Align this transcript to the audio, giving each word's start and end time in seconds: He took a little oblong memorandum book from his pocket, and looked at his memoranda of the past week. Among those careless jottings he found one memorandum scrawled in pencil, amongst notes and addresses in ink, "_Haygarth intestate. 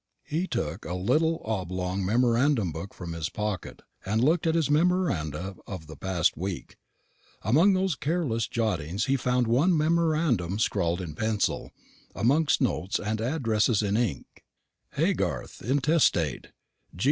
He 0.23 0.47
took 0.47 0.83
a 0.85 0.95
little 0.95 1.43
oblong 1.45 2.03
memorandum 2.03 2.71
book 2.71 2.91
from 2.91 3.13
his 3.13 3.29
pocket, 3.29 3.83
and 4.03 4.23
looked 4.23 4.47
at 4.47 4.55
his 4.55 4.67
memoranda 4.67 5.57
of 5.67 5.85
the 5.85 5.95
past 5.95 6.35
week. 6.35 6.77
Among 7.43 7.73
those 7.75 7.93
careless 7.93 8.47
jottings 8.47 9.05
he 9.05 9.15
found 9.15 9.45
one 9.45 9.77
memorandum 9.77 10.57
scrawled 10.57 11.01
in 11.01 11.13
pencil, 11.13 11.69
amongst 12.15 12.61
notes 12.61 12.97
and 12.97 13.21
addresses 13.21 13.83
in 13.83 13.95
ink, 13.95 14.25
"_Haygarth 14.97 15.61
intestate. 15.61 16.47